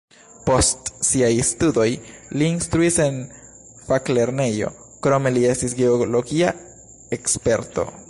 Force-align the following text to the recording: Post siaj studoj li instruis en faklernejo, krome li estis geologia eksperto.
Post 0.45 0.87
siaj 1.07 1.29
studoj 1.49 1.85
li 2.41 2.47
instruis 2.53 2.97
en 3.05 3.21
faklernejo, 3.91 4.73
krome 5.07 5.37
li 5.39 5.49
estis 5.55 5.81
geologia 5.85 6.57
eksperto. 7.21 7.93